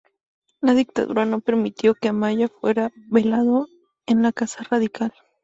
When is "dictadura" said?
0.73-1.25